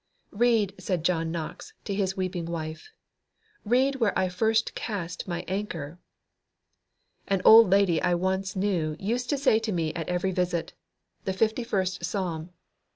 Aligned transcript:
"Read," 0.31 0.73
said 0.79 1.05
John 1.05 1.29
Knox 1.29 1.73
to 1.83 1.93
his 1.93 2.17
weeping 2.17 2.47
wife, 2.47 2.91
"read 3.63 3.97
where 3.97 4.17
I 4.17 4.29
first 4.29 4.73
cast 4.73 5.27
my 5.27 5.45
anchor." 5.47 5.99
An 7.27 7.39
old 7.45 7.69
lady 7.69 8.01
I 8.01 8.15
once 8.15 8.55
knew 8.55 8.95
used 8.97 9.29
to 9.29 9.37
say 9.37 9.59
to 9.59 9.71
me 9.71 9.93
at 9.93 10.09
every 10.09 10.31
visit, 10.31 10.73
"The 11.25 11.33
Fifty 11.33 11.63
first 11.63 12.03
Psalm." 12.03 12.49